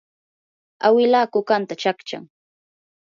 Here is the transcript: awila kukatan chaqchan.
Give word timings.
awila 0.85 1.21
kukatan 1.31 1.77
chaqchan. 1.81 2.23